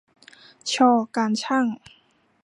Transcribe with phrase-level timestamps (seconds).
[0.73, 0.75] ช
[1.15, 1.65] การช่าง